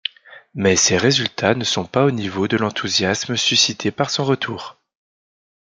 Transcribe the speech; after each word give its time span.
Mais 0.55 0.75
ses 0.77 0.97
résultats 0.97 1.53
ne 1.53 1.63
sont 1.63 1.85
pas 1.85 2.05
au 2.05 2.09
niveau 2.09 2.47
de 2.47 2.57
l'enthousiasme 2.57 3.37
suscité 3.37 3.91
par 3.91 4.09
son 4.09 4.23
retour. 4.25 4.79